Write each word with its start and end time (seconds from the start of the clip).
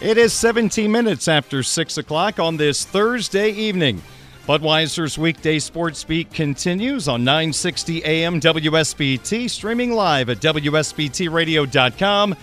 It 0.00 0.16
is 0.16 0.32
17 0.32 0.92
minutes 0.92 1.26
after 1.26 1.64
6 1.64 1.98
o'clock 1.98 2.38
on 2.38 2.56
this 2.56 2.84
Thursday 2.84 3.50
evening. 3.50 4.00
Budweiser's 4.46 5.18
weekday 5.18 5.58
sports 5.58 6.04
beat 6.04 6.32
continues 6.32 7.08
on 7.08 7.24
960 7.24 8.04
AM 8.04 8.40
WSBT, 8.40 9.50
streaming 9.50 9.90
live 9.90 10.30
at 10.30 10.38
WSBTradio.com 10.38 12.36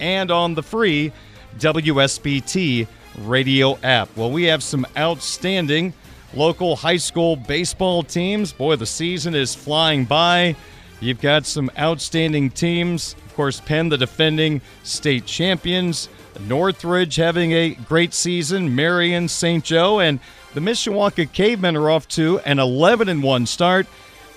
and 0.00 0.30
on 0.32 0.54
the 0.54 0.64
free 0.64 1.12
WSBT 1.58 2.88
radio 3.18 3.78
app. 3.84 4.08
Well, 4.16 4.32
we 4.32 4.42
have 4.44 4.64
some 4.64 4.84
outstanding 4.96 5.94
local 6.34 6.74
high 6.74 6.96
school 6.96 7.36
baseball 7.36 8.02
teams. 8.02 8.52
Boy, 8.52 8.74
the 8.74 8.84
season 8.84 9.36
is 9.36 9.54
flying 9.54 10.06
by. 10.06 10.56
You've 10.98 11.20
got 11.20 11.46
some 11.46 11.70
outstanding 11.78 12.50
teams. 12.50 13.14
Of 13.26 13.36
course, 13.36 13.60
Penn, 13.60 13.90
the 13.90 13.96
defending 13.96 14.60
state 14.82 15.24
champions. 15.24 16.08
Northridge 16.40 17.16
having 17.16 17.52
a 17.52 17.70
great 17.70 18.14
season, 18.14 18.74
Marion, 18.74 19.28
St. 19.28 19.64
Joe, 19.64 20.00
and 20.00 20.20
the 20.54 20.60
Mishawaka 20.60 21.30
Cavemen 21.32 21.76
are 21.76 21.90
off 21.90 22.08
to 22.08 22.38
an 22.40 22.58
11 22.58 23.22
1 23.22 23.46
start. 23.46 23.86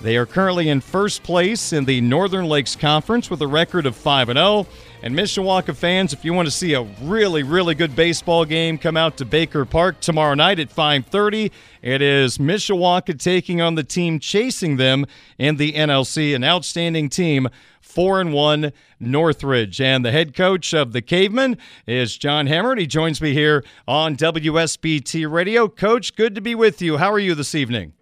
They 0.02 0.16
are 0.16 0.26
currently 0.26 0.70
in 0.70 0.80
first 0.80 1.24
place 1.24 1.74
in 1.74 1.84
the 1.84 2.00
Northern 2.00 2.46
Lakes 2.46 2.74
Conference 2.74 3.30
with 3.30 3.42
a 3.42 3.48
record 3.48 3.86
of 3.86 3.98
5 3.98 4.30
and 4.30 4.38
0. 4.38 4.66
And 5.04 5.14
Mishawaka 5.14 5.76
fans, 5.76 6.14
if 6.14 6.24
you 6.24 6.34
want 6.34 6.48
to 6.48 6.52
see 6.52 6.74
a 6.74 6.84
really 7.02 7.44
really 7.44 7.76
good 7.76 7.98
baseball 7.98 8.46
game, 8.46 8.78
come 8.78 8.96
out 8.96 9.18
to 9.18 9.26
Baker 9.26 9.66
Park 9.66 10.00
tomorrow 10.00 10.36
night 10.36 10.58
at 10.58 10.70
5:30. 10.70 11.52
It 11.82 12.02
is 12.02 12.38
Mishawaka 12.38 13.20
taking 13.20 13.60
on 13.60 13.76
the 13.76 13.84
team 13.84 14.20
chasing 14.20 14.78
them 14.78 15.06
in 15.38 15.58
the 15.58 15.74
NLC, 15.74 16.34
an 16.34 16.46
outstanding 16.46 17.10
team 17.10 17.50
4 17.82 18.22
and 18.22 18.32
1 18.32 18.72
Northridge. 19.02 19.82
And 19.82 20.06
the 20.06 20.12
head 20.12 20.34
coach 20.34 20.74
of 20.74 20.94
the 20.94 21.02
Cavemen 21.02 21.58
is 21.86 22.18
John 22.18 22.48
Huemmer. 22.48 22.80
He 22.80 22.88
joins 22.88 23.22
me 23.22 23.34
here 23.34 23.66
on 23.86 24.16
WSBT 24.16 25.30
Radio. 25.30 25.68
Coach, 25.68 26.16
good 26.16 26.36
to 26.36 26.42
be 26.42 26.56
with 26.56 26.82
you. 26.82 26.98
How 26.98 27.12
are 27.12 27.20
you 27.20 27.36
this 27.36 27.54
evening? 27.54 27.94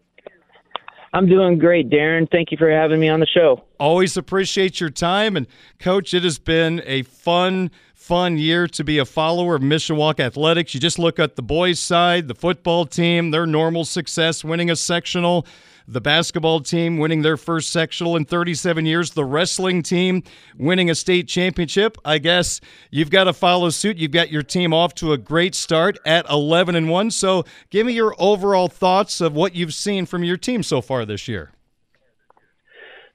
I'm 1.17 1.25
doing 1.25 1.57
great, 1.57 1.89
Darren. 1.89 2.29
Thank 2.29 2.51
you 2.51 2.57
for 2.59 2.69
having 2.69 2.99
me 2.99 3.09
on 3.09 3.19
the 3.19 3.25
show. 3.25 3.63
Always 3.79 4.17
appreciate 4.17 4.79
your 4.79 4.91
time. 4.91 5.35
And, 5.35 5.47
Coach, 5.79 6.13
it 6.13 6.23
has 6.23 6.37
been 6.37 6.83
a 6.85 7.01
fun, 7.01 7.71
fun 8.07 8.37
year 8.37 8.67
to 8.69 8.85
be 8.85 8.99
a 8.99 9.05
follower 9.05 9.55
of 9.55 9.61
Mishawaka 9.61 10.21
Athletics. 10.21 10.73
You 10.73 10.79
just 10.79 10.97
look 10.97 11.19
at 11.19 11.35
the 11.35 11.41
boys' 11.41 11.77
side, 11.77 12.29
the 12.29 12.35
football 12.35 12.85
team, 12.85 13.31
their 13.31 13.45
normal 13.45 13.83
success, 13.83 14.45
winning 14.45 14.71
a 14.71 14.77
sectional 14.77 15.45
the 15.89 16.01
basketball 16.01 16.59
team 16.59 16.97
winning 16.97 17.21
their 17.21 17.37
first 17.37 17.71
sectional 17.71 18.17
in 18.17 18.25
37 18.25 18.85
years, 18.85 19.11
the 19.11 19.23
wrestling 19.23 19.81
team 19.81 20.21
winning 20.57 20.89
a 20.89 20.95
state 20.95 21.29
championship. 21.29 21.97
I 22.03 22.17
guess 22.17 22.59
you've 22.91 23.09
got 23.09 23.23
to 23.25 23.33
follow 23.33 23.69
suit. 23.69 23.97
You've 23.97 24.11
got 24.11 24.29
your 24.29 24.43
team 24.43 24.73
off 24.73 24.93
to 24.95 25.13
a 25.13 25.17
great 25.17 25.55
start 25.55 25.97
at 26.05 26.29
11 26.29 26.75
and 26.75 26.89
1. 26.89 27.11
So, 27.11 27.45
give 27.69 27.85
me 27.85 27.93
your 27.93 28.13
overall 28.19 28.67
thoughts 28.67 29.21
of 29.21 29.33
what 29.33 29.55
you've 29.55 29.73
seen 29.73 30.05
from 30.05 30.25
your 30.25 30.35
team 30.35 30.61
so 30.61 30.81
far 30.81 31.05
this 31.05 31.27
year. 31.29 31.51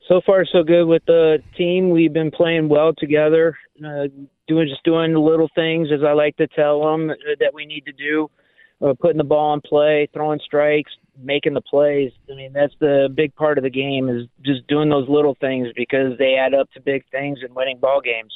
So 0.08 0.20
far, 0.26 0.44
so 0.44 0.62
good 0.62 0.84
with 0.84 1.04
the 1.06 1.42
team. 1.56 1.90
We've 1.90 2.12
been 2.12 2.30
playing 2.30 2.68
well 2.68 2.92
together, 2.98 3.56
uh, 3.84 4.08
doing 4.48 4.68
just 4.68 4.84
doing 4.84 5.12
the 5.12 5.20
little 5.20 5.48
things 5.54 5.88
as 5.92 6.00
I 6.06 6.12
like 6.12 6.36
to 6.36 6.46
tell 6.48 6.82
them 6.82 7.08
that 7.08 7.52
we 7.54 7.66
need 7.66 7.84
to 7.86 7.92
do. 7.92 8.30
Uh, 8.80 8.94
putting 9.00 9.18
the 9.18 9.24
ball 9.24 9.54
in 9.54 9.60
play, 9.60 10.08
throwing 10.12 10.40
strikes, 10.44 10.90
making 11.16 11.54
the 11.54 11.60
plays. 11.60 12.10
I 12.28 12.34
mean, 12.34 12.52
that's 12.52 12.74
the 12.80 13.08
big 13.14 13.32
part 13.36 13.56
of 13.56 13.62
the 13.62 13.70
game 13.70 14.08
is 14.08 14.26
just 14.44 14.66
doing 14.66 14.88
those 14.88 15.08
little 15.08 15.36
things 15.40 15.68
because 15.76 16.18
they 16.18 16.34
add 16.34 16.52
up 16.52 16.68
to 16.72 16.80
big 16.80 17.04
things 17.12 17.38
and 17.42 17.54
winning 17.54 17.78
ball 17.78 18.00
games. 18.00 18.32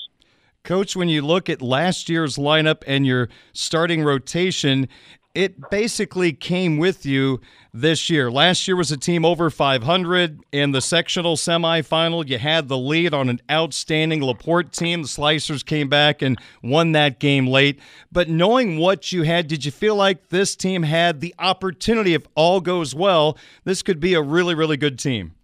Coach, 0.63 0.97
when 0.97 1.09
you 1.09 1.23
look 1.23 1.49
at 1.49 1.63
last 1.63 2.09
year's 2.09 2.37
lineup 2.37 2.83
and 2.87 3.07
your 3.07 3.29
starting 3.53 4.03
rotation, 4.03 4.89
it 5.37 5.69
basically 5.71 6.33
came 6.33 6.79
with 6.79 7.05
you 7.05 7.43
this 7.73 8.09
year. 8.09 8.31
Last 8.31 8.67
year 8.67 8.75
was 8.75 8.91
a 8.91 8.97
team 8.97 9.23
over 9.23 9.51
500 9.51 10.41
in 10.51 10.73
the 10.73 10.81
sectional 10.81 11.37
semifinal. 11.37 12.27
You 12.27 12.39
had 12.39 12.69
the 12.69 12.79
lead 12.79 13.13
on 13.13 13.29
an 13.29 13.43
outstanding 13.51 14.25
Laporte 14.25 14.73
team. 14.73 15.03
The 15.03 15.09
Slicers 15.09 15.65
came 15.65 15.91
back 15.91 16.23
and 16.23 16.39
won 16.63 16.93
that 16.93 17.21
game 17.21 17.47
late. 17.47 17.79
But 18.11 18.31
knowing 18.31 18.79
what 18.79 19.13
you 19.13 19.25
had, 19.25 19.47
did 19.47 19.67
you 19.67 19.71
feel 19.71 19.95
like 19.95 20.31
this 20.31 20.57
team 20.57 20.85
had 20.85 21.21
the 21.21 21.35
opportunity, 21.39 22.15
if 22.15 22.27
all 22.35 22.63
goes 22.63 22.95
well, 22.95 23.37
this 23.65 23.83
could 23.83 24.01
be 24.01 24.15
a 24.15 24.23
really, 24.23 24.55
really 24.55 24.79
good 24.79 24.99
team? 24.99 25.35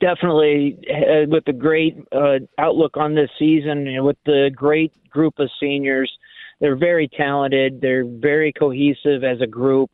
Definitely, 0.00 0.76
uh, 0.90 1.28
with 1.28 1.44
the 1.44 1.52
great 1.52 1.96
uh, 2.10 2.38
outlook 2.58 2.96
on 2.96 3.14
this 3.14 3.30
season, 3.38 3.86
and 3.86 4.04
with 4.04 4.16
the 4.26 4.50
great 4.54 4.92
group 5.08 5.34
of 5.38 5.50
seniors 5.60 6.12
they're 6.60 6.76
very 6.76 7.08
talented. 7.08 7.80
They're 7.80 8.04
very 8.04 8.52
cohesive 8.52 9.24
as 9.24 9.40
a 9.40 9.46
group. 9.46 9.90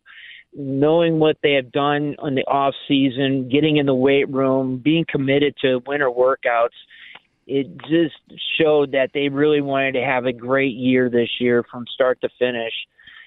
Knowing 0.56 1.19
what 1.19 1.36
they 1.42 1.54
have 1.54 1.72
done 1.72 2.14
on 2.20 2.36
the 2.36 2.42
off 2.42 2.75
season, 2.86 3.48
getting 3.48 3.76
in 3.76 3.86
the 3.86 3.94
weight 3.94 4.28
room, 4.28 4.80
being 4.82 5.04
committed 5.08 5.54
to 5.60 5.82
winter 5.86 6.08
workouts, 6.08 6.69
it 7.47 7.66
just 7.78 8.14
showed 8.58 8.92
that 8.92 9.10
they 9.12 9.28
really 9.28 9.60
wanted 9.60 9.92
to 9.92 10.02
have 10.02 10.26
a 10.26 10.32
great 10.32 10.75
year 10.75 11.10
this 11.10 11.28
year 11.41 11.64
from 11.70 11.84
start 11.92 12.20
to 12.20 12.28
finish. 12.38 12.72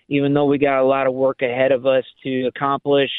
Even 0.10 0.34
though 0.34 0.46
we 0.46 0.58
got 0.58 0.82
a 0.82 0.88
lot 0.88 1.06
of 1.06 1.14
work 1.14 1.42
ahead 1.42 1.74
of 1.74 1.86
us 1.86 2.06
to 2.24 2.46
accomplish, 2.46 3.12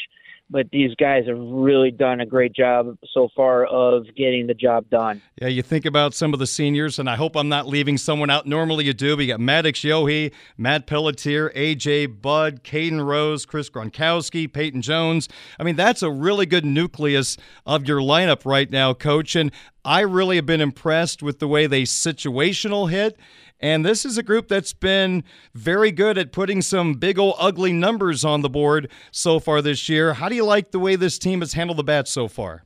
but 0.49 0.69
these 0.71 0.95
guys 0.95 1.27
have 1.27 1.37
really 1.37 1.91
done 1.91 2.19
a 2.19 2.25
great 2.25 2.53
job 2.53 2.97
so 3.13 3.29
far 3.35 3.65
of 3.65 4.05
getting 4.15 4.47
the 4.47 4.53
job 4.53 4.89
done. 4.89 5.21
Yeah, 5.39 5.47
you 5.47 5.61
think 5.61 5.85
about 5.85 6.13
some 6.13 6.33
of 6.33 6.39
the 6.39 6.47
seniors, 6.47 6.99
and 6.99 7.09
I 7.09 7.15
hope 7.15 7.35
I'm 7.35 7.49
not 7.49 7.67
leaving 7.67 7.97
someone 7.97 8.29
out. 8.29 8.47
Normally 8.47 8.85
you 8.85 8.93
do. 8.93 9.15
We 9.15 9.27
got 9.27 9.39
Maddox 9.39 9.81
Yohe, 9.81 10.31
Matt 10.57 10.87
Pelletier, 10.87 11.51
AJ 11.51 12.21
Budd, 12.21 12.63
Caden 12.63 13.05
Rose, 13.05 13.45
Chris 13.45 13.69
Gronkowski, 13.69 14.51
Peyton 14.51 14.81
Jones. 14.81 15.29
I 15.59 15.63
mean, 15.63 15.75
that's 15.75 16.01
a 16.01 16.09
really 16.09 16.45
good 16.45 16.65
nucleus 16.65 17.37
of 17.65 17.87
your 17.87 17.99
lineup 17.99 18.45
right 18.45 18.69
now, 18.69 18.93
coach. 18.93 19.35
And 19.35 19.51
I 19.85 20.01
really 20.01 20.35
have 20.37 20.45
been 20.45 20.61
impressed 20.61 21.21
with 21.21 21.39
the 21.39 21.47
way 21.47 21.67
they 21.67 21.83
situational 21.83 22.89
hit 22.89 23.17
and 23.59 23.85
this 23.85 24.05
is 24.05 24.17
a 24.17 24.23
group 24.23 24.47
that's 24.47 24.73
been 24.73 25.23
very 25.53 25.91
good 25.91 26.17
at 26.17 26.31
putting 26.31 26.61
some 26.61 26.93
big 26.93 27.19
old 27.19 27.35
ugly 27.37 27.73
numbers 27.73 28.23
on 28.23 28.41
the 28.41 28.49
board 28.49 28.89
so 29.11 29.39
far 29.39 29.61
this 29.61 29.89
year. 29.89 30.13
How 30.13 30.29
do 30.29 30.35
you 30.35 30.45
like 30.45 30.71
the 30.71 30.79
way 30.79 30.95
this 30.95 31.19
team 31.19 31.41
has 31.41 31.53
handled 31.53 31.77
the 31.77 31.83
bat 31.83 32.07
so 32.07 32.27
far? 32.27 32.63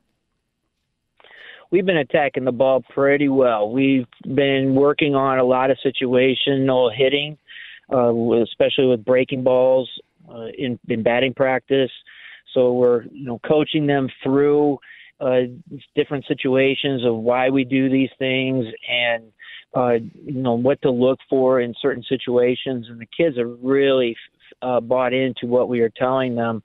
We've 1.70 1.84
been 1.84 1.96
attacking 1.96 2.44
the 2.44 2.52
ball 2.52 2.84
pretty 2.94 3.28
well. 3.28 3.70
We've 3.70 4.06
been 4.22 4.76
working 4.76 5.16
on 5.16 5.38
a 5.38 5.44
lot 5.44 5.70
of 5.72 5.78
situational 5.84 6.94
hitting, 6.94 7.36
uh, 7.92 8.12
especially 8.42 8.86
with 8.86 9.04
breaking 9.04 9.42
balls 9.42 9.90
uh, 10.28 10.46
in, 10.56 10.78
in 10.88 11.02
batting 11.02 11.34
practice. 11.34 11.90
So 12.52 12.72
we're 12.74 13.02
you 13.04 13.24
know 13.24 13.40
coaching 13.44 13.88
them 13.88 14.08
through 14.22 14.78
uh, 15.20 15.40
different 15.96 16.26
situations 16.26 17.04
of 17.04 17.16
why 17.16 17.50
we 17.50 17.64
do 17.64 17.90
these 17.90 18.10
things 18.18 18.66
and 18.88 19.32
uh, 19.74 19.94
you 20.24 20.42
know 20.42 20.54
what 20.54 20.80
to 20.82 20.90
look 20.90 21.18
for 21.28 21.60
in 21.60 21.74
certain 21.80 22.04
situations, 22.08 22.86
and 22.88 23.00
the 23.00 23.06
kids 23.06 23.38
are 23.38 23.48
really 23.48 24.16
uh, 24.62 24.80
bought 24.80 25.12
into 25.12 25.46
what 25.46 25.68
we 25.68 25.80
are 25.80 25.90
telling 25.90 26.34
them, 26.34 26.62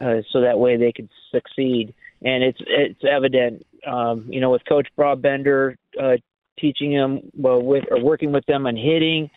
uh, 0.00 0.16
so 0.32 0.40
that 0.40 0.58
way 0.58 0.76
they 0.76 0.92
can 0.92 1.08
succeed. 1.30 1.94
And 2.22 2.42
it's 2.42 2.58
it's 2.66 3.00
evident, 3.08 3.64
um, 3.86 4.26
you 4.28 4.40
know, 4.40 4.50
with 4.50 4.62
Coach 4.68 4.88
Broadbender 4.98 5.76
uh, 6.00 6.16
teaching 6.58 6.92
them 6.92 7.20
well 7.34 7.62
with 7.62 7.84
or 7.90 8.02
working 8.02 8.32
with 8.32 8.44
them 8.46 8.66
on 8.66 8.76
hitting. 8.76 9.30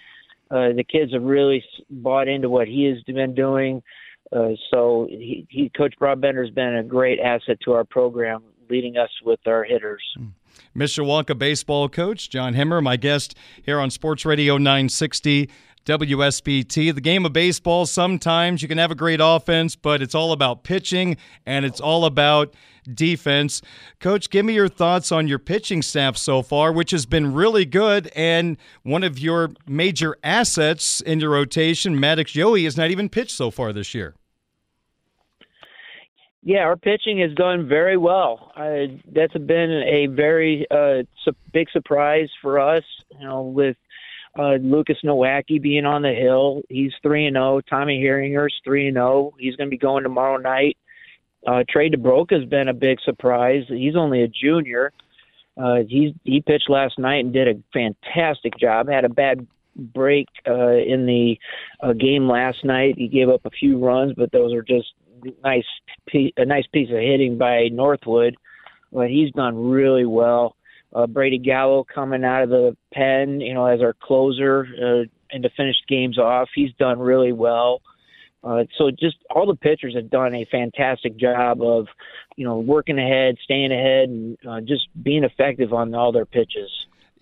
Uh, 0.51 0.73
the 0.75 0.83
kids 0.83 1.13
have 1.13 1.23
really 1.23 1.63
bought 1.89 2.27
into 2.27 2.49
what 2.49 2.67
he 2.67 2.85
has 2.85 3.01
been 3.03 3.33
doing. 3.33 3.81
Uh, 4.31 4.49
so 4.71 5.07
he, 5.09 5.45
he, 5.49 5.71
Coach 5.75 5.93
Broadbender 5.99 6.43
has 6.43 6.53
been 6.53 6.75
a 6.75 6.83
great 6.83 7.19
asset 7.19 7.57
to 7.65 7.73
our 7.73 7.83
program, 7.83 8.43
leading 8.69 8.97
us 8.97 9.09
with 9.23 9.39
our 9.45 9.63
hitters. 9.63 10.01
Mm. 10.17 10.31
Mishawaka 10.75 11.37
baseball 11.37 11.87
coach 11.89 12.29
John 12.29 12.53
Huemmer, 12.53 12.81
my 12.81 12.97
guest 12.97 13.35
here 13.63 13.79
on 13.79 13.89
Sports 13.89 14.25
Radio 14.25 14.57
960 14.57 15.49
WSBT. 15.85 16.95
The 16.95 17.01
game 17.01 17.25
of 17.25 17.33
baseball, 17.33 17.85
sometimes 17.85 18.61
you 18.61 18.67
can 18.67 18.77
have 18.77 18.91
a 18.91 18.95
great 18.95 19.19
offense, 19.21 19.75
but 19.75 20.01
it's 20.01 20.15
all 20.15 20.31
about 20.31 20.63
pitching 20.63 21.17
and 21.45 21.65
it's 21.65 21.81
all 21.81 22.05
about 22.05 22.53
defense. 22.91 23.61
Coach, 23.99 24.29
give 24.29 24.45
me 24.45 24.53
your 24.53 24.69
thoughts 24.69 25.11
on 25.11 25.27
your 25.27 25.39
pitching 25.39 25.81
staff 25.81 26.15
so 26.17 26.41
far, 26.41 26.71
which 26.71 26.91
has 26.91 27.05
been 27.05 27.33
really 27.33 27.65
good. 27.65 28.09
And 28.15 28.57
one 28.83 29.03
of 29.03 29.19
your 29.19 29.51
major 29.67 30.15
assets 30.23 31.01
in 31.01 31.19
your 31.19 31.31
rotation, 31.31 31.99
Maddox 31.99 32.31
Yohe, 32.31 32.63
has 32.63 32.77
not 32.77 32.89
even 32.89 33.09
pitched 33.09 33.35
so 33.35 33.51
far 33.51 33.73
this 33.73 33.93
year. 33.93 34.15
Yeah, 36.45 36.59
our 36.59 36.75
pitching 36.75 37.19
has 37.19 37.33
done 37.33 37.69
very 37.69 37.95
well. 37.95 38.51
Uh, 38.55 38.97
that's 39.13 39.33
been 39.33 39.71
a 39.71 40.07
very 40.07 40.67
uh, 40.69 41.03
su- 41.23 41.35
big 41.53 41.69
surprise 41.71 42.29
for 42.41 42.59
us. 42.59 42.83
You 43.17 43.25
know, 43.25 43.43
with 43.43 43.77
uh, 44.37 44.55
Lucas 44.55 44.97
Nowacki 45.05 45.61
being 45.61 45.85
on 45.85 46.01
the 46.01 46.13
hill, 46.13 46.61
he's 46.67 46.91
three 47.01 47.27
and 47.27 47.35
zero. 47.35 47.57
Oh. 47.57 47.61
Tommy 47.61 48.01
Herringer's 48.03 48.53
three 48.65 48.87
and 48.87 48.95
zero. 48.95 49.31
Oh. 49.31 49.33
He's 49.39 49.55
going 49.55 49.67
to 49.67 49.71
be 49.71 49.77
going 49.77 50.03
tomorrow 50.03 50.37
night. 50.37 50.77
Uh, 51.47 51.63
Trey 51.69 51.89
DeBroca 51.89 52.39
has 52.39 52.49
been 52.49 52.67
a 52.67 52.73
big 52.73 52.99
surprise. 53.01 53.63
He's 53.69 53.95
only 53.95 54.23
a 54.23 54.27
junior. 54.27 54.91
Uh, 55.55 55.83
he 55.87 56.13
he 56.25 56.41
pitched 56.41 56.69
last 56.69 56.99
night 56.99 57.23
and 57.23 57.33
did 57.33 57.47
a 57.47 57.61
fantastic 57.71 58.57
job. 58.57 58.89
Had 58.89 59.05
a 59.05 59.09
bad 59.09 59.47
break 59.75 60.27
uh, 60.47 60.71
in 60.71 61.05
the 61.05 61.37
uh, 61.81 61.93
game 61.93 62.27
last 62.27 62.65
night. 62.65 62.95
He 62.97 63.07
gave 63.07 63.29
up 63.29 63.45
a 63.45 63.49
few 63.49 63.77
runs, 63.77 64.13
but 64.17 64.31
those 64.31 64.53
are 64.53 64.61
just 64.61 64.93
nice 65.43 65.65
a 66.13 66.45
nice 66.45 66.67
piece 66.71 66.89
of 66.89 66.97
hitting 66.97 67.37
by 67.37 67.69
Northwood, 67.71 68.35
but 68.91 69.09
he's 69.09 69.31
done 69.31 69.69
really 69.69 70.05
well. 70.05 70.55
Uh, 70.93 71.07
Brady 71.07 71.39
Gallo 71.39 71.83
coming 71.83 72.23
out 72.23 72.43
of 72.43 72.49
the 72.49 72.77
pen, 72.93 73.41
you 73.41 73.53
know, 73.53 73.65
as 73.65 73.81
our 73.81 73.95
closer 73.99 74.67
uh, 74.81 75.09
and 75.31 75.43
to 75.43 75.49
finish 75.57 75.75
games 75.87 76.19
off, 76.19 76.49
he's 76.53 76.71
done 76.77 76.99
really 76.99 77.31
well. 77.31 77.81
Uh, 78.43 78.65
so 78.77 78.91
just 78.91 79.15
all 79.33 79.47
the 79.47 79.55
pitchers 79.55 79.95
have 79.95 80.09
done 80.09 80.35
a 80.35 80.45
fantastic 80.51 81.17
job 81.17 81.61
of, 81.61 81.87
you 82.35 82.45
know, 82.45 82.59
working 82.59 82.99
ahead, 82.99 83.37
staying 83.43 83.71
ahead, 83.71 84.09
and 84.09 84.37
uh, 84.47 84.59
just 84.59 84.87
being 85.01 85.23
effective 85.23 85.73
on 85.73 85.95
all 85.95 86.11
their 86.11 86.25
pitches. 86.25 86.69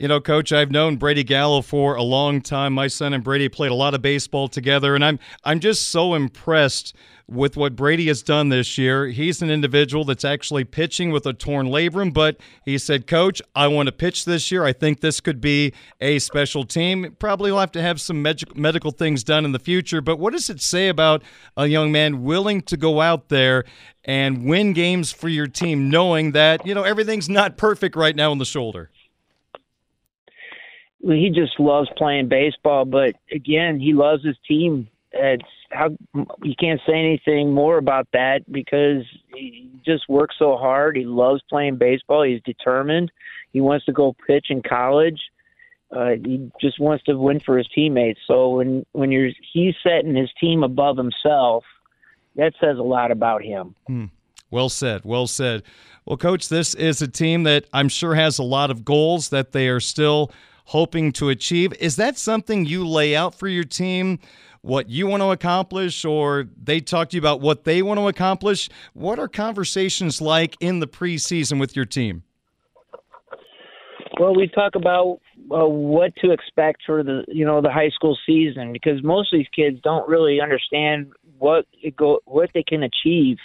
You 0.01 0.07
know, 0.07 0.19
Coach, 0.19 0.51
I've 0.51 0.71
known 0.71 0.97
Brady 0.97 1.23
Gallo 1.23 1.61
for 1.61 1.93
a 1.93 2.01
long 2.01 2.41
time. 2.41 2.73
My 2.73 2.87
son 2.87 3.13
and 3.13 3.23
Brady 3.23 3.49
played 3.49 3.69
a 3.69 3.75
lot 3.75 3.93
of 3.93 4.01
baseball 4.01 4.47
together, 4.47 4.95
and 4.95 5.05
I'm 5.05 5.19
I'm 5.43 5.59
just 5.59 5.89
so 5.89 6.15
impressed 6.15 6.95
with 7.27 7.55
what 7.55 7.75
Brady 7.75 8.07
has 8.07 8.23
done 8.23 8.49
this 8.49 8.79
year. 8.79 9.09
He's 9.09 9.43
an 9.43 9.51
individual 9.51 10.03
that's 10.03 10.25
actually 10.25 10.63
pitching 10.63 11.11
with 11.11 11.27
a 11.27 11.33
torn 11.33 11.67
labrum, 11.67 12.15
but 12.15 12.37
he 12.65 12.79
said, 12.79 13.05
Coach, 13.05 13.43
I 13.53 13.67
want 13.67 13.89
to 13.89 13.91
pitch 13.91 14.25
this 14.25 14.51
year. 14.51 14.65
I 14.65 14.73
think 14.73 15.01
this 15.01 15.19
could 15.19 15.39
be 15.39 15.71
a 16.01 16.17
special 16.17 16.63
team. 16.63 17.15
Probably 17.19 17.51
will 17.51 17.59
have 17.59 17.71
to 17.73 17.81
have 17.83 18.01
some 18.01 18.23
med- 18.23 18.57
medical 18.57 18.89
things 18.89 19.23
done 19.23 19.45
in 19.45 19.51
the 19.51 19.59
future, 19.59 20.01
but 20.01 20.17
what 20.17 20.33
does 20.33 20.49
it 20.49 20.61
say 20.61 20.87
about 20.87 21.21
a 21.55 21.67
young 21.67 21.91
man 21.91 22.23
willing 22.23 22.63
to 22.63 22.75
go 22.75 23.01
out 23.01 23.29
there 23.29 23.65
and 24.03 24.45
win 24.45 24.73
games 24.73 25.11
for 25.11 25.29
your 25.29 25.45
team, 25.45 25.91
knowing 25.91 26.31
that, 26.31 26.65
you 26.65 26.73
know, 26.73 26.81
everything's 26.81 27.29
not 27.29 27.55
perfect 27.55 27.95
right 27.95 28.15
now 28.15 28.31
on 28.31 28.39
the 28.39 28.45
shoulder? 28.45 28.89
He 31.03 31.29
just 31.33 31.59
loves 31.59 31.89
playing 31.97 32.27
baseball. 32.27 32.85
But 32.85 33.15
again, 33.31 33.79
he 33.79 33.93
loves 33.93 34.25
his 34.25 34.37
team. 34.47 34.87
It's 35.11 35.43
how 35.71 35.89
you 36.43 36.55
can't 36.59 36.81
say 36.85 36.93
anything 36.93 37.53
more 37.53 37.77
about 37.77 38.07
that 38.13 38.49
because 38.51 39.03
he 39.33 39.69
just 39.85 40.07
works 40.07 40.35
so 40.37 40.57
hard. 40.57 40.95
He 40.95 41.05
loves 41.05 41.41
playing 41.49 41.77
baseball. 41.77 42.23
He's 42.23 42.41
determined. 42.43 43.11
He 43.51 43.61
wants 43.61 43.85
to 43.85 43.91
go 43.91 44.15
pitch 44.27 44.47
in 44.49 44.61
college. 44.61 45.19
Uh, 45.91 46.11
he 46.23 46.49
just 46.61 46.79
wants 46.79 47.03
to 47.05 47.17
win 47.17 47.39
for 47.39 47.57
his 47.57 47.67
teammates. 47.75 48.19
So 48.25 48.49
when 48.51 48.85
when 48.93 49.11
you're 49.11 49.31
he's 49.51 49.75
setting 49.83 50.15
his 50.15 50.29
team 50.39 50.63
above 50.63 50.97
himself, 50.97 51.65
that 52.35 52.53
says 52.61 52.77
a 52.77 52.83
lot 52.83 53.11
about 53.11 53.43
him. 53.43 53.75
Hmm. 53.87 54.05
Well 54.49 54.69
said. 54.69 55.01
Well 55.03 55.27
said. 55.27 55.63
Well, 56.05 56.17
coach, 56.17 56.49
this 56.49 56.73
is 56.73 57.01
a 57.01 57.07
team 57.07 57.43
that 57.43 57.65
I'm 57.73 57.89
sure 57.89 58.15
has 58.15 58.39
a 58.39 58.43
lot 58.43 58.71
of 58.71 58.83
goals 58.83 59.29
that 59.29 59.51
they 59.51 59.67
are 59.67 59.79
still 59.79 60.31
hoping 60.65 61.11
to 61.13 61.29
achieve. 61.29 61.73
Is 61.79 61.95
that 61.97 62.17
something 62.17 62.65
you 62.65 62.87
lay 62.87 63.15
out 63.15 63.35
for 63.35 63.47
your 63.47 63.63
team? 63.63 64.19
What 64.61 64.89
you 64.89 65.07
want 65.07 65.21
to 65.21 65.31
accomplish, 65.31 66.05
or 66.05 66.47
they 66.61 66.81
talk 66.81 67.09
to 67.09 67.15
you 67.17 67.21
about 67.21 67.41
what 67.41 67.63
they 67.63 67.81
want 67.81 67.99
to 67.99 68.07
accomplish? 68.07 68.69
What 68.93 69.17
are 69.17 69.27
conversations 69.27 70.21
like 70.21 70.55
in 70.59 70.79
the 70.79 70.87
preseason 70.87 71.59
with 71.59 71.75
your 71.75 71.85
team? 71.85 72.23
Well, 74.19 74.35
we 74.35 74.47
talk 74.47 74.75
about 74.75 75.19
uh, 75.49 75.65
what 75.65 76.15
to 76.17 76.31
expect 76.31 76.83
for 76.85 77.01
the 77.01 77.23
you 77.27 77.43
know 77.43 77.59
the 77.59 77.71
high 77.71 77.89
school 77.89 78.15
season 78.25 78.71
because 78.71 79.03
most 79.03 79.33
of 79.33 79.39
these 79.39 79.47
kids 79.55 79.79
don't 79.83 80.07
really 80.07 80.39
understand 80.39 81.11
what 81.39 81.65
go 81.97 82.19
what 82.25 82.51
they 82.53 82.61
can 82.61 82.83
achieve, 82.83 83.37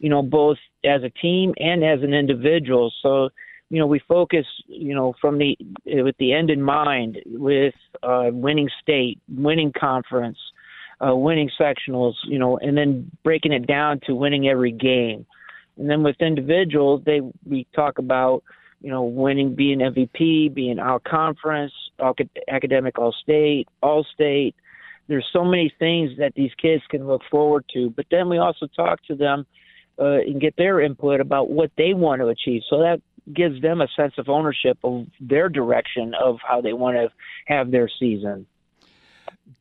you 0.00 0.08
know, 0.08 0.22
both 0.22 0.58
as 0.84 1.02
a 1.04 1.10
team 1.10 1.54
and 1.58 1.84
as 1.84 2.02
an 2.02 2.12
individual. 2.12 2.92
So 3.02 3.28
you 3.68 3.78
know, 3.80 3.86
we 3.86 4.00
focus, 4.06 4.46
you 4.66 4.94
know, 4.94 5.14
from 5.20 5.38
the 5.38 5.56
with 5.84 6.16
the 6.18 6.32
end 6.32 6.50
in 6.50 6.62
mind, 6.62 7.18
with 7.26 7.74
uh, 8.02 8.28
winning 8.32 8.68
state, 8.80 9.18
winning 9.28 9.72
conference, 9.78 10.38
uh, 11.04 11.14
winning 11.14 11.50
sectionals, 11.60 12.14
you 12.24 12.38
know, 12.38 12.58
and 12.58 12.76
then 12.76 13.10
breaking 13.24 13.52
it 13.52 13.66
down 13.66 14.00
to 14.06 14.14
winning 14.14 14.48
every 14.48 14.72
game. 14.72 15.26
And 15.76 15.90
then 15.90 16.02
with 16.02 16.16
individuals, 16.20 17.02
they 17.04 17.20
we 17.44 17.66
talk 17.74 17.98
about, 17.98 18.44
you 18.80 18.90
know, 18.90 19.02
winning, 19.02 19.54
being 19.54 19.80
MVP, 19.80 20.54
being 20.54 20.78
all 20.78 21.00
conference, 21.00 21.72
all, 21.98 22.14
academic 22.48 22.98
all 22.98 23.14
state, 23.22 23.66
all 23.82 24.06
state. 24.14 24.54
There's 25.08 25.26
so 25.32 25.44
many 25.44 25.72
things 25.78 26.12
that 26.18 26.34
these 26.34 26.50
kids 26.60 26.82
can 26.88 27.06
look 27.06 27.22
forward 27.30 27.64
to. 27.74 27.90
But 27.90 28.06
then 28.10 28.28
we 28.28 28.38
also 28.38 28.66
talk 28.68 29.04
to 29.06 29.14
them 29.14 29.46
uh, 29.98 30.20
and 30.20 30.40
get 30.40 30.56
their 30.56 30.80
input 30.80 31.20
about 31.20 31.50
what 31.50 31.70
they 31.76 31.94
want 31.94 32.20
to 32.20 32.28
achieve. 32.28 32.62
So 32.68 32.78
that 32.78 33.00
gives 33.32 33.60
them 33.60 33.80
a 33.80 33.88
sense 33.96 34.14
of 34.18 34.28
ownership 34.28 34.78
of 34.84 35.06
their 35.20 35.48
direction 35.48 36.14
of 36.14 36.38
how 36.46 36.60
they 36.60 36.72
want 36.72 36.96
to 36.96 37.08
have 37.46 37.70
their 37.70 37.88
season. 37.98 38.46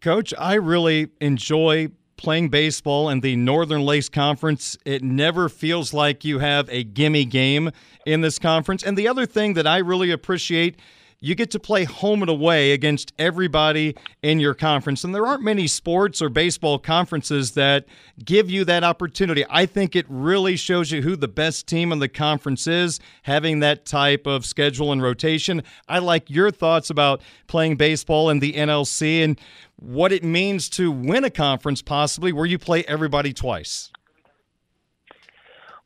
Coach, 0.02 0.34
I 0.38 0.56
really 0.56 1.10
enjoy 1.20 1.90
playing 2.18 2.50
baseball 2.50 3.10
in 3.10 3.20
the 3.20 3.36
Northern 3.36 3.82
Lakes 3.82 4.10
Conference. 4.10 4.78
It 4.86 5.04
never 5.04 5.50
feels 5.50 5.94
like 5.94 6.24
you 6.24 6.40
have 6.40 6.70
a 6.70 6.84
gimme 6.84 7.26
game 7.26 7.72
in 8.06 8.22
this 8.22 8.40
conference. 8.40 8.84
And 8.84 8.98
the 8.98 9.08
other 9.08 9.26
thing 9.26 9.54
that 9.56 9.68
I 9.68 9.80
really 9.80 10.12
appreciate 10.12 10.80
you 11.26 11.34
get 11.34 11.50
to 11.50 11.60
play 11.60 11.86
home 11.86 12.22
and 12.22 12.30
away 12.30 12.72
against 12.72 13.12
everybody 13.18 13.96
in 14.22 14.40
your 14.40 14.54
conference. 14.54 15.04
And 15.04 15.16
there 15.16 15.26
aren't 15.26 15.42
many 15.42 15.66
sports 15.66 16.22
or 16.22 16.30
baseball 16.30 16.78
conferences 16.78 17.54
that 17.54 17.86
give 18.24 18.48
you 18.48 18.64
that 18.66 18.84
opportunity. 18.84 19.44
I 19.50 19.66
think 19.66 19.96
it 19.96 20.06
really 20.08 20.56
shows 20.56 20.92
you 20.92 21.02
who 21.02 21.16
the 21.16 21.28
best 21.28 21.66
team 21.66 21.92
in 21.92 21.98
the 21.98 22.08
conference 22.08 22.68
is, 22.68 23.00
having 23.24 23.60
that 23.62 23.88
type 23.88 24.28
of 24.28 24.46
schedule 24.46 24.92
and 24.92 25.02
rotation. 25.02 25.64
I 25.88 25.98
like 25.98 26.30
your 26.30 26.52
thoughts 26.52 26.92
about 26.92 27.24
playing 27.48 27.78
baseball 27.78 28.30
in 28.30 28.38
the 28.38 28.54
NLC 28.54 29.24
and 29.24 29.42
what 29.78 30.12
it 30.12 30.24
means 30.24 30.70
to 30.70 30.92
win 30.92 31.24
a 31.24 31.32
conference, 31.32 31.82
possibly 31.82 32.34
where 32.34 32.46
you 32.46 32.60
play 32.60 32.84
everybody 32.84 33.34
twice. 33.34 33.92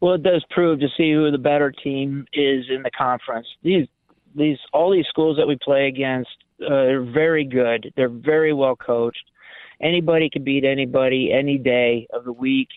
Well, 0.02 0.16
it 0.16 0.24
does 0.24 0.44
prove 0.50 0.82
to 0.82 0.90
see 0.98 1.14
who 1.14 1.32
the 1.32 1.38
better 1.38 1.72
team 1.72 2.26
is 2.34 2.66
in 2.70 2.84
the 2.84 2.92
conference. 2.92 3.48
These 3.64 3.88
these 4.36 4.58
all 4.74 4.92
these 4.92 5.08
schools 5.08 5.38
that 5.38 5.48
we 5.48 5.58
play 5.62 5.88
against 5.88 6.30
uh, 6.62 6.74
are 6.74 7.04
very 7.04 7.44
good. 7.44 7.92
They're 7.96 8.10
very 8.10 8.54
well 8.54 8.76
coached. 8.76 9.24
Anybody 9.82 10.30
can 10.30 10.44
beat 10.44 10.66
anybody 10.66 11.32
any 11.32 11.58
day 11.58 12.08
of 12.12 12.26
the 12.26 12.34
week. 12.34 12.68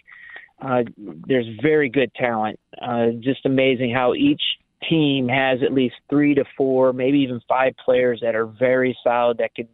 Uh, 0.60 0.84
there's 1.26 1.46
very 1.60 1.88
good 1.88 2.12
talent. 2.14 2.58
Uh, 2.80 3.08
just 3.20 3.44
amazing 3.44 3.92
how 3.92 4.14
each 4.14 4.42
team 4.88 5.28
has 5.28 5.60
at 5.62 5.72
least 5.72 5.96
three 6.08 6.34
to 6.34 6.44
four, 6.56 6.92
maybe 6.92 7.18
even 7.18 7.40
five 7.48 7.74
players 7.84 8.20
that 8.22 8.34
are 8.34 8.46
very 8.46 8.96
solid 9.02 9.38
that 9.38 9.54
could 9.54 9.68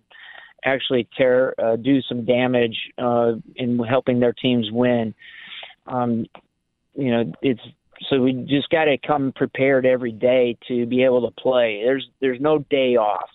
actually 0.64 1.06
tear, 1.16 1.54
uh, 1.62 1.76
do 1.76 2.00
some 2.02 2.24
damage 2.24 2.76
uh, 2.98 3.32
in 3.56 3.78
helping 3.78 4.20
their 4.20 4.32
teams 4.32 4.70
win. 4.70 5.14
Um, 5.86 6.26
you 6.94 7.10
know, 7.10 7.32
it's 7.42 7.60
so 8.08 8.20
we 8.20 8.32
just 8.48 8.68
got 8.70 8.84
to 8.84 8.96
come 8.98 9.32
prepared 9.32 9.86
every 9.86 10.12
day 10.12 10.56
to 10.68 10.86
be 10.86 11.04
able 11.04 11.28
to 11.28 11.40
play. 11.40 11.82
There's 11.84 12.08
there's 12.20 12.40
no 12.40 12.58
day 12.70 12.96
off 12.96 13.28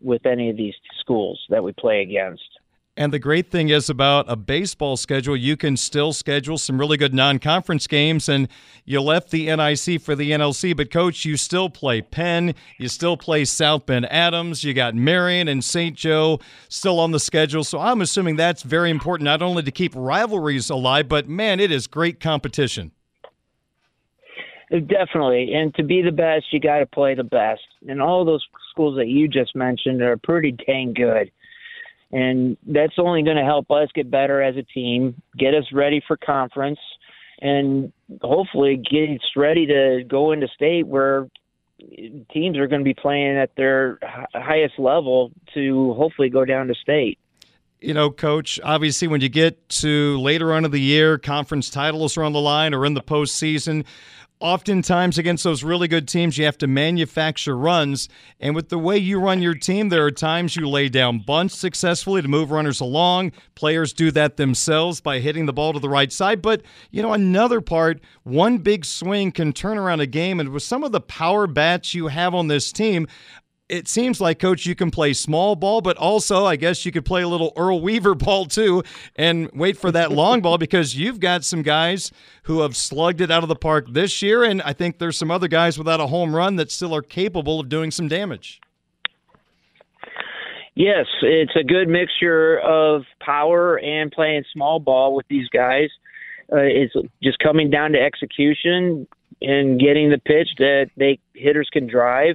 with 0.00 0.26
any 0.26 0.50
of 0.50 0.56
these 0.56 0.74
schools 1.00 1.40
that 1.50 1.64
we 1.64 1.72
play 1.72 2.02
against. 2.02 2.42
And 2.96 3.12
the 3.12 3.18
great 3.18 3.50
thing 3.50 3.70
is 3.70 3.90
about 3.90 4.26
a 4.28 4.36
baseball 4.36 4.96
schedule, 4.96 5.36
you 5.36 5.56
can 5.56 5.76
still 5.76 6.12
schedule 6.12 6.58
some 6.58 6.78
really 6.78 6.96
good 6.96 7.12
non 7.12 7.40
conference 7.40 7.88
games. 7.88 8.28
And 8.28 8.46
you 8.84 9.00
left 9.00 9.32
the 9.32 9.46
NIC 9.46 10.00
for 10.00 10.14
the 10.14 10.30
NLC, 10.30 10.76
but 10.76 10.92
coach, 10.92 11.24
you 11.24 11.36
still 11.36 11.68
play 11.68 12.02
Penn, 12.02 12.54
you 12.78 12.88
still 12.88 13.16
play 13.16 13.46
South 13.46 13.86
Bend 13.86 14.06
Adams, 14.12 14.62
you 14.62 14.74
got 14.74 14.94
Marion 14.94 15.48
and 15.48 15.64
St. 15.64 15.96
Joe 15.96 16.38
still 16.68 17.00
on 17.00 17.10
the 17.10 17.18
schedule. 17.18 17.64
So 17.64 17.80
I'm 17.80 18.00
assuming 18.00 18.36
that's 18.36 18.62
very 18.62 18.90
important, 18.90 19.24
not 19.24 19.42
only 19.42 19.64
to 19.64 19.72
keep 19.72 19.92
rivalries 19.96 20.70
alive, 20.70 21.08
but 21.08 21.28
man, 21.28 21.58
it 21.58 21.72
is 21.72 21.88
great 21.88 22.20
competition. 22.20 22.92
Uh, 24.74 24.78
definitely, 24.80 25.52
and 25.54 25.74
to 25.74 25.82
be 25.82 26.02
the 26.02 26.12
best, 26.12 26.46
you 26.52 26.60
got 26.60 26.78
to 26.78 26.86
play 26.86 27.14
the 27.14 27.24
best. 27.24 27.62
And 27.86 28.02
all 28.02 28.24
those 28.24 28.44
schools 28.70 28.96
that 28.96 29.08
you 29.08 29.28
just 29.28 29.54
mentioned 29.54 30.02
are 30.02 30.16
pretty 30.16 30.52
dang 30.52 30.94
good. 30.94 31.30
and 32.12 32.56
that's 32.66 32.94
only 32.98 33.22
going 33.22 33.36
to 33.36 33.44
help 33.44 33.70
us 33.70 33.88
get 33.94 34.10
better 34.10 34.42
as 34.42 34.56
a 34.56 34.62
team, 34.62 35.20
get 35.36 35.54
us 35.54 35.64
ready 35.72 36.02
for 36.06 36.16
conference, 36.16 36.78
and 37.40 37.92
hopefully 38.22 38.76
get 38.76 39.10
us 39.10 39.30
ready 39.36 39.66
to 39.66 40.04
go 40.06 40.32
into 40.32 40.48
state 40.48 40.86
where 40.86 41.28
teams 42.32 42.56
are 42.56 42.68
going 42.68 42.80
to 42.80 42.84
be 42.84 42.94
playing 42.94 43.36
at 43.36 43.50
their 43.56 43.98
highest 44.32 44.78
level 44.78 45.32
to 45.52 45.92
hopefully 45.94 46.30
go 46.30 46.44
down 46.44 46.68
to 46.68 46.74
state 46.74 47.18
you 47.84 47.92
know, 47.92 48.10
coach, 48.10 48.58
obviously 48.64 49.08
when 49.08 49.20
you 49.20 49.28
get 49.28 49.68
to 49.68 50.18
later 50.20 50.52
on 50.52 50.64
in 50.64 50.70
the 50.70 50.80
year, 50.80 51.18
conference 51.18 51.68
titles 51.68 52.16
are 52.16 52.22
on 52.22 52.32
the 52.32 52.40
line 52.40 52.72
or 52.72 52.86
in 52.86 52.94
the 52.94 53.02
postseason, 53.02 53.84
oftentimes 54.40 55.16
against 55.16 55.44
those 55.44 55.64
really 55.64 55.88
good 55.88 56.06
teams, 56.06 56.36
you 56.36 56.44
have 56.44 56.58
to 56.58 56.66
manufacture 56.66 57.56
runs. 57.56 58.08
And 58.40 58.54
with 58.54 58.68
the 58.68 58.78
way 58.78 58.98
you 58.98 59.18
run 59.20 59.40
your 59.40 59.54
team, 59.54 59.88
there 59.88 60.04
are 60.04 60.10
times 60.10 60.56
you 60.56 60.68
lay 60.68 60.88
down 60.88 61.20
bunts 61.20 61.56
successfully 61.56 62.20
to 62.20 62.28
move 62.28 62.50
runners 62.50 62.80
along. 62.80 63.32
Players 63.54 63.92
do 63.92 64.10
that 64.10 64.36
themselves 64.36 65.00
by 65.00 65.20
hitting 65.20 65.46
the 65.46 65.52
ball 65.52 65.72
to 65.72 65.78
the 65.78 65.88
right 65.88 66.12
side. 66.12 66.42
But, 66.42 66.62
you 66.90 67.02
know, 67.02 67.12
another 67.12 67.60
part, 67.60 68.00
one 68.22 68.58
big 68.58 68.84
swing 68.84 69.32
can 69.32 69.52
turn 69.52 69.78
around 69.78 70.00
a 70.00 70.06
game. 70.06 70.40
And 70.40 70.50
with 70.50 70.62
some 70.62 70.84
of 70.84 70.92
the 70.92 71.00
power 71.00 71.46
bats 71.46 71.94
you 71.94 72.08
have 72.08 72.34
on 72.34 72.48
this 72.48 72.72
team, 72.72 73.06
it 73.68 73.88
seems 73.88 74.20
like, 74.20 74.38
coach, 74.38 74.66
you 74.66 74.74
can 74.74 74.90
play 74.90 75.14
small 75.14 75.56
ball, 75.56 75.80
but 75.80 75.96
also 75.96 76.44
I 76.44 76.56
guess 76.56 76.84
you 76.84 76.92
could 76.92 77.04
play 77.04 77.22
a 77.22 77.28
little 77.28 77.52
Earl 77.56 77.80
Weaver 77.80 78.14
ball 78.14 78.46
too 78.46 78.82
and 79.16 79.50
wait 79.52 79.76
for 79.76 79.90
that 79.92 80.12
long 80.12 80.40
ball 80.40 80.58
because 80.58 80.94
you've 80.94 81.20
got 81.20 81.44
some 81.44 81.62
guys 81.62 82.12
who 82.44 82.60
have 82.60 82.76
slugged 82.76 83.20
it 83.20 83.30
out 83.30 83.42
of 83.42 83.48
the 83.48 83.56
park 83.56 83.86
this 83.90 84.20
year. 84.20 84.44
And 84.44 84.60
I 84.62 84.72
think 84.72 84.98
there's 84.98 85.16
some 85.16 85.30
other 85.30 85.48
guys 85.48 85.78
without 85.78 86.00
a 86.00 86.06
home 86.06 86.34
run 86.34 86.56
that 86.56 86.70
still 86.70 86.94
are 86.94 87.02
capable 87.02 87.60
of 87.60 87.68
doing 87.68 87.90
some 87.90 88.08
damage. 88.08 88.60
Yes, 90.76 91.06
it's 91.22 91.54
a 91.54 91.62
good 91.62 91.88
mixture 91.88 92.58
of 92.58 93.04
power 93.20 93.78
and 93.78 94.10
playing 94.10 94.44
small 94.52 94.80
ball 94.80 95.14
with 95.14 95.26
these 95.28 95.48
guys. 95.48 95.88
Uh, 96.52 96.56
it's 96.58 96.92
just 97.22 97.38
coming 97.38 97.70
down 97.70 97.92
to 97.92 98.00
execution 98.00 99.06
and 99.40 99.80
getting 99.80 100.10
the 100.10 100.18
pitch 100.18 100.48
that 100.58 100.90
they 100.96 101.18
hitters 101.34 101.68
can 101.72 101.86
drive 101.86 102.34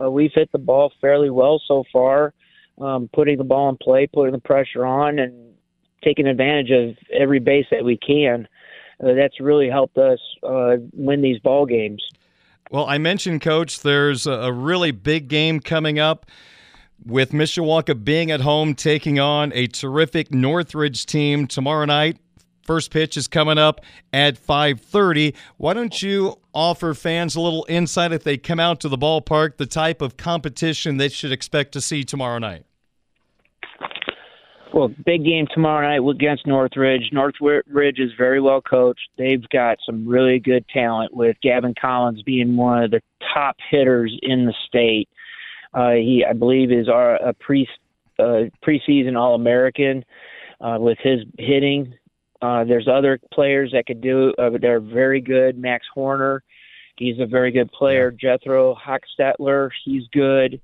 uh, 0.00 0.10
we've 0.10 0.32
hit 0.34 0.50
the 0.52 0.58
ball 0.58 0.92
fairly 1.00 1.30
well 1.30 1.60
so 1.66 1.84
far, 1.92 2.32
um, 2.80 3.08
putting 3.12 3.38
the 3.38 3.44
ball 3.44 3.68
in 3.68 3.76
play, 3.76 4.06
putting 4.06 4.32
the 4.32 4.40
pressure 4.40 4.84
on, 4.84 5.18
and 5.18 5.54
taking 6.02 6.26
advantage 6.26 6.70
of 6.70 6.96
every 7.12 7.40
base 7.40 7.66
that 7.70 7.84
we 7.84 7.96
can. 7.96 8.46
Uh, 9.02 9.14
that's 9.14 9.40
really 9.40 9.68
helped 9.68 9.98
us 9.98 10.18
uh, 10.42 10.76
win 10.92 11.22
these 11.22 11.38
ball 11.40 11.66
games. 11.66 12.02
Well, 12.70 12.86
I 12.86 12.98
mentioned, 12.98 13.40
Coach, 13.40 13.80
there's 13.80 14.26
a 14.26 14.52
really 14.52 14.90
big 14.90 15.28
game 15.28 15.60
coming 15.60 15.98
up 15.98 16.26
with 17.04 17.32
Mishawaka 17.32 18.02
being 18.02 18.30
at 18.30 18.40
home 18.40 18.74
taking 18.74 19.18
on 19.18 19.52
a 19.54 19.66
terrific 19.66 20.32
Northridge 20.32 21.06
team 21.06 21.46
tomorrow 21.46 21.84
night. 21.84 22.18
First 22.64 22.90
pitch 22.90 23.16
is 23.16 23.28
coming 23.28 23.58
up 23.58 23.80
at 24.12 24.38
5:30. 24.38 25.34
Why 25.58 25.74
don't 25.74 26.02
you 26.02 26.38
offer 26.54 26.94
fans 26.94 27.36
a 27.36 27.40
little 27.40 27.66
insight 27.68 28.12
if 28.12 28.24
they 28.24 28.38
come 28.38 28.58
out 28.58 28.80
to 28.80 28.88
the 28.88 28.98
ballpark, 28.98 29.58
the 29.58 29.66
type 29.66 30.00
of 30.00 30.16
competition 30.16 30.96
they 30.96 31.10
should 31.10 31.32
expect 31.32 31.72
to 31.72 31.80
see 31.80 32.04
tomorrow 32.04 32.38
night? 32.38 32.64
Well, 34.72 34.88
big 35.06 35.24
game 35.24 35.46
tomorrow 35.54 35.86
night 35.86 36.08
against 36.10 36.48
Northridge. 36.48 37.10
Northridge 37.12 38.00
is 38.00 38.10
very 38.18 38.40
well 38.40 38.60
coached. 38.60 39.08
They've 39.16 39.48
got 39.50 39.78
some 39.86 40.08
really 40.08 40.40
good 40.40 40.64
talent 40.68 41.14
with 41.14 41.36
Gavin 41.42 41.74
Collins 41.80 42.22
being 42.22 42.56
one 42.56 42.82
of 42.82 42.90
the 42.90 43.00
top 43.32 43.56
hitters 43.70 44.18
in 44.22 44.46
the 44.46 44.54
state. 44.66 45.08
Uh, 45.74 45.90
he, 45.90 46.24
I 46.28 46.32
believe, 46.32 46.72
is 46.72 46.88
our 46.88 47.16
a 47.16 47.34
pre 47.34 47.68
uh, 48.18 48.50
preseason 48.66 49.16
All 49.16 49.36
American 49.36 50.04
uh, 50.60 50.78
with 50.80 50.98
his 51.00 51.20
hitting. 51.38 51.94
Uh, 52.44 52.62
there's 52.62 52.86
other 52.86 53.18
players 53.32 53.70
that 53.72 53.86
could 53.86 54.02
do. 54.02 54.34
Uh, 54.38 54.50
they're 54.60 54.78
very 54.78 55.22
good. 55.22 55.56
Max 55.56 55.86
Horner, 55.94 56.42
he's 56.98 57.18
a 57.18 57.24
very 57.24 57.50
good 57.50 57.72
player. 57.72 58.10
Jethro 58.10 58.74
Hochstetler, 58.74 59.70
he's 59.82 60.02
good. 60.12 60.60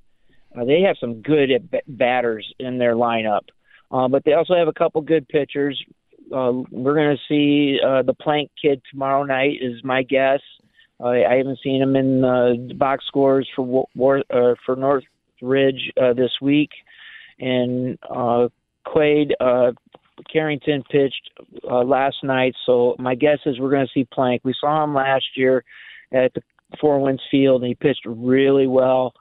Uh, 0.55 0.67
they 0.67 0.83
have 0.83 0.97
some 1.01 1.23
good 1.23 1.51
batters 1.89 2.53
in 2.59 2.77
their 2.77 2.95
lineup, 2.95 3.49
uh, 3.91 4.09
but 4.09 4.25
they 4.25 4.35
also 4.35 4.55
have 4.57 4.69
a 4.69 4.75
couple 4.75 5.01
good 5.01 5.27
pitchers. 5.29 5.83
Uh, 6.27 6.53
we're 6.71 6.95
going 6.95 7.17
to 7.17 7.23
see 7.27 7.79
uh, 7.83 8.03
the 8.03 8.15
Plank 8.15 8.51
kid 8.61 8.83
tomorrow 8.91 9.23
night, 9.25 9.57
is 9.63 9.83
my 9.83 10.03
guess. 10.03 10.41
Uh, 11.03 11.09
I 11.09 11.37
haven't 11.37 11.61
seen 11.65 11.81
him 11.81 11.97
in 11.97 12.21
the 12.21 12.75
box 12.77 13.07
scores 13.07 13.49
for 13.57 13.87
War, 13.95 14.23
uh, 14.29 14.55
for 14.67 14.77
Northridge 14.77 15.91
uh, 15.99 16.13
this 16.13 16.33
week, 16.43 16.73
and 17.39 17.99
uh, 18.15 18.49
Quade 18.85 19.35
uh, 19.41 19.73
Carrington 20.31 20.83
pitched 20.91 21.31
uh, 21.69 21.83
last 21.83 22.17
night, 22.23 22.55
so 22.67 22.97
my 22.99 23.15
guess 23.15 23.39
is 23.47 23.59
we're 23.59 23.71
going 23.71 23.87
to 23.87 23.93
see 23.93 24.07
Plank. 24.13 24.43
We 24.45 24.55
saw 24.61 24.85
him 24.85 24.95
last 24.95 25.25
year 25.37 25.65
at 26.13 26.35
the 26.35 26.43
Four 26.81 27.01
Winds 27.01 27.23
Field, 27.31 27.63
and 27.63 27.69
he 27.69 27.75
pitched 27.75 28.05
really 28.07 28.67
well. 28.67 29.13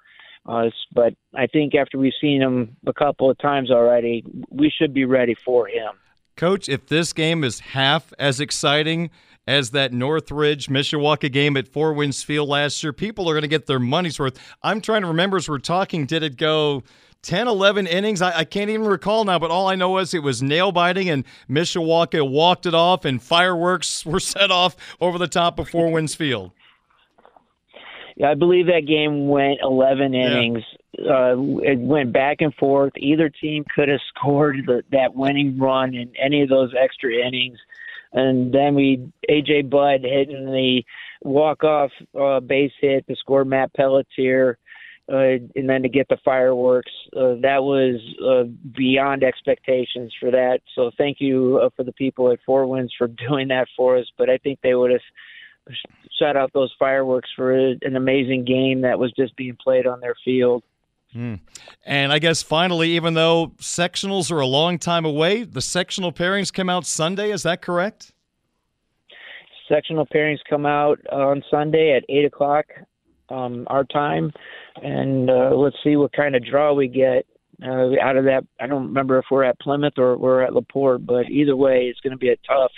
Uh, 0.45 0.69
but 0.93 1.13
I 1.35 1.47
think 1.47 1.75
after 1.75 1.97
we've 1.97 2.13
seen 2.19 2.41
him 2.41 2.75
a 2.87 2.93
couple 2.93 3.29
of 3.29 3.37
times 3.37 3.71
already, 3.71 4.23
we 4.49 4.71
should 4.75 4.93
be 4.93 5.05
ready 5.05 5.35
for 5.35 5.67
him. 5.67 5.91
Coach, 6.35 6.69
if 6.69 6.87
this 6.87 7.11
game 7.11 7.43
is 7.43 7.59
half 7.59 8.13
as 8.17 8.39
exciting 8.39 9.09
as 9.45 9.71
that 9.71 9.91
Northridge 9.91 10.67
Mishawaka 10.67 11.31
game 11.31 11.57
at 11.57 11.67
Four 11.67 11.93
Winds 11.93 12.23
Field 12.23 12.47
last 12.47 12.81
year, 12.81 12.93
people 12.93 13.29
are 13.29 13.33
going 13.33 13.41
to 13.41 13.47
get 13.49 13.65
their 13.65 13.79
money's 13.79 14.19
worth. 14.19 14.39
I'm 14.63 14.79
trying 14.79 15.01
to 15.01 15.07
remember 15.07 15.37
as 15.37 15.49
we're 15.49 15.57
talking, 15.57 16.05
did 16.05 16.23
it 16.23 16.37
go 16.37 16.83
10, 17.21 17.47
11 17.47 17.87
innings. 17.87 18.21
I, 18.21 18.39
I, 18.39 18.43
can't 18.45 18.69
even 18.69 18.87
recall 18.87 19.25
now, 19.25 19.39
but 19.39 19.51
all 19.51 19.67
I 19.67 19.75
know 19.75 19.97
is 19.97 20.13
it 20.13 20.23
was 20.23 20.41
nail 20.41 20.71
biting, 20.71 21.09
and 21.09 21.25
Mishawaka 21.49 22.27
walked 22.27 22.65
it 22.65 22.73
off, 22.73 23.05
and 23.05 23.21
fireworks 23.21 24.05
were 24.05 24.19
set 24.19 24.51
off 24.51 24.75
over 25.01 25.17
the 25.17 25.27
top 25.27 25.59
of 25.59 25.69
Four 25.69 25.91
Winds 25.91 26.15
Field. 26.15 26.51
Yeah, 28.15 28.31
I 28.31 28.35
believe 28.35 28.67
that 28.67 28.85
game 28.85 29.29
went 29.29 29.59
11 29.61 30.13
innings. 30.13 30.63
Yeah. 30.63 30.75
Uh, 30.99 31.35
it 31.63 31.79
went 31.79 32.11
back 32.11 32.37
and 32.41 32.53
forth. 32.55 32.91
Either 32.97 33.29
team 33.29 33.63
could 33.73 33.87
have 33.87 34.01
scored 34.09 34.57
the, 34.65 34.83
that 34.91 35.15
winning 35.15 35.57
run 35.57 35.95
in 35.95 36.11
any 36.21 36.41
of 36.41 36.49
those 36.49 36.73
extra 36.77 37.13
innings. 37.13 37.57
And 38.11 38.53
then 38.53 38.75
we, 38.75 39.09
AJ 39.29 39.69
Budd 39.69 40.01
hitting 40.01 40.47
the 40.47 40.83
walk 41.21 41.63
off 41.63 41.91
uh, 42.19 42.41
base 42.41 42.73
hit 42.81 43.07
to 43.07 43.15
score 43.15 43.45
Matt 43.45 43.73
Pelletier 43.73 44.57
uh, 45.11 45.39
and 45.55 45.67
then 45.67 45.81
to 45.81 45.89
get 45.89 46.07
the 46.07 46.17
fireworks, 46.23 46.91
uh, 47.15 47.35
that 47.41 47.63
was 47.63 47.99
uh, 48.23 48.43
beyond 48.75 49.23
expectations 49.23 50.13
for 50.19 50.29
that. 50.31 50.59
So 50.75 50.91
thank 50.97 51.17
you 51.19 51.59
uh, 51.63 51.69
for 51.75 51.83
the 51.83 51.93
people 51.93 52.31
at 52.31 52.39
Four 52.45 52.67
Winds 52.67 52.93
for 52.97 53.07
doing 53.29 53.47
that 53.47 53.67
for 53.75 53.97
us. 53.97 54.05
But 54.17 54.29
I 54.29 54.37
think 54.37 54.59
they 54.61 54.75
would 54.75 54.91
have 54.91 55.75
shut 56.17 56.37
out 56.37 56.51
those 56.53 56.73
fireworks 56.77 57.29
for 57.35 57.51
an 57.53 57.95
amazing 57.95 58.45
game 58.45 58.81
that 58.81 58.99
was 58.99 59.11
just 59.13 59.35
being 59.35 59.57
played 59.61 59.87
on 59.87 59.99
their 59.99 60.15
field. 60.23 60.63
Mm. 61.15 61.39
And 61.85 62.11
I 62.11 62.19
guess 62.19 62.43
finally, 62.43 62.91
even 62.91 63.15
though 63.15 63.53
sectionals 63.59 64.31
are 64.31 64.39
a 64.39 64.47
long 64.47 64.77
time 64.77 65.05
away, 65.05 65.43
the 65.43 65.61
sectional 65.61 66.11
pairings 66.11 66.53
come 66.53 66.69
out 66.69 66.85
Sunday. 66.85 67.31
Is 67.31 67.43
that 67.43 67.61
correct? 67.61 68.11
Sectional 69.67 70.05
pairings 70.05 70.39
come 70.47 70.65
out 70.65 70.99
on 71.11 71.43
Sunday 71.49 71.95
at 71.95 72.03
8 72.09 72.25
o'clock 72.25 72.65
um, 73.29 73.65
our 73.67 73.83
time, 73.83 74.31
and 74.81 75.29
uh, 75.29 75.55
let's 75.55 75.77
see 75.83 75.95
what 75.95 76.13
kind 76.13 76.35
of 76.35 76.45
draw 76.45 76.73
we 76.73 76.87
get 76.87 77.25
uh, 77.63 77.99
out 78.01 78.17
of 78.17 78.25
that. 78.25 78.45
I 78.59 78.67
don't 78.67 78.87
remember 78.87 79.19
if 79.19 79.25
we're 79.29 79.43
at 79.43 79.59
Plymouth 79.59 79.97
or 79.97 80.17
we're 80.17 80.41
at 80.41 80.53
Laporte, 80.53 81.05
but 81.05 81.29
either 81.29 81.55
way, 81.55 81.87
it's 81.89 81.99
going 81.99 82.11
to 82.11 82.17
be 82.17 82.29
a 82.29 82.37
tough, 82.47 82.71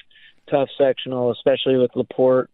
tough 0.49 0.69
sectional, 0.77 1.31
especially 1.31 1.77
with 1.77 1.91
Laporte 1.95 2.49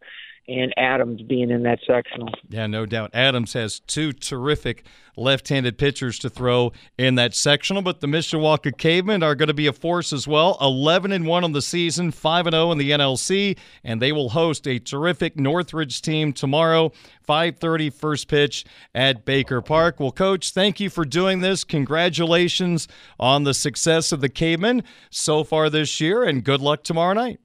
and 0.47 0.73
Adams 0.77 1.21
being 1.21 1.49
in 1.49 1.63
that 1.63 1.79
sectional. 1.85 2.29
Yeah, 2.49 2.67
no 2.67 2.85
doubt. 2.85 3.11
Adams 3.13 3.53
has 3.53 3.79
two 3.81 4.13
terrific 4.13 4.85
left-handed 5.17 5.77
pitchers 5.77 6.19
to 6.19 6.29
throw 6.29 6.71
in 6.97 7.15
that 7.15 7.33
sectional, 7.33 7.81
but 7.81 7.99
the 7.99 8.07
Mishawaka 8.07 8.77
Cavemen 8.77 9.23
are 9.23 9.35
going 9.35 9.47
to 9.47 9.53
be 9.53 9.67
a 9.67 9.73
force 9.73 10.13
as 10.13 10.27
well. 10.27 10.57
11 10.61 11.11
and 11.11 11.25
1 11.25 11.43
on 11.43 11.51
the 11.51 11.61
season, 11.61 12.11
5 12.11 12.47
and 12.47 12.53
0 12.53 12.71
in 12.71 12.77
the 12.77 12.91
NLC, 12.91 13.57
and 13.83 14.01
they 14.01 14.11
will 14.11 14.29
host 14.29 14.67
a 14.67 14.79
terrific 14.79 15.37
Northridge 15.37 16.01
team 16.01 16.31
tomorrow, 16.31 16.91
5:30 17.27 17.91
first 17.91 18.27
pitch 18.27 18.63
at 18.93 19.25
Baker 19.25 19.61
Park. 19.61 19.99
Well, 19.99 20.11
coach, 20.11 20.51
thank 20.51 20.79
you 20.79 20.89
for 20.89 21.03
doing 21.03 21.41
this. 21.41 21.63
Congratulations 21.63 22.87
on 23.19 23.43
the 23.43 23.53
success 23.53 24.11
of 24.11 24.21
the 24.21 24.29
Cavemen 24.29 24.83
so 25.09 25.43
far 25.43 25.69
this 25.69 25.99
year 25.99 26.23
and 26.23 26.43
good 26.43 26.61
luck 26.61 26.83
tomorrow 26.83 27.13
night. 27.13 27.39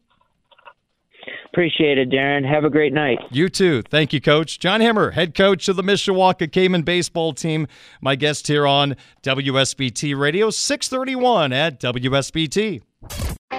Appreciate 1.53 1.99
it, 1.99 2.09
Darren. 2.09 2.49
Have 2.49 2.65
a 2.65 2.71
great 2.71 2.95
night. 2.95 3.19
You 3.31 3.51
too. 3.51 3.83
Thank 3.83 4.15
you, 4.15 4.23
Coach. 4.23 4.59
John 4.59 4.81
Huemmer, 4.81 5.13
head 5.13 5.35
coach 5.35 5.69
of 5.69 5.77
the 5.77 5.83
Mishawaka 5.83 6.51
Cavemen 6.51 6.83
baseball 6.83 7.35
team, 7.35 7.67
my 8.01 8.17
guest 8.17 8.47
here 8.47 8.67
on 8.67 8.97
WSBT 9.23 10.19
Radio, 10.19 10.49
631 10.49 11.53
at 11.53 11.79
WSBT. 11.79 12.81